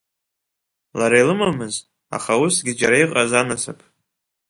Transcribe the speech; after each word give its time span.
Лара 0.97 1.17
илымамыз, 1.23 1.75
аха 2.15 2.31
усгьы 2.43 2.71
џьара 2.79 2.97
иҟаз 3.03 3.31
Анасыԥ. 3.41 3.79